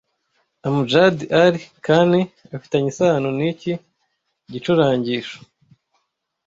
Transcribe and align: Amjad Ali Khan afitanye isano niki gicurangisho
Amjad 0.65 1.17
Ali 1.43 1.61
Khan 1.85 2.11
afitanye 2.55 2.87
isano 2.91 3.29
niki 3.37 3.73
gicurangisho 4.51 5.37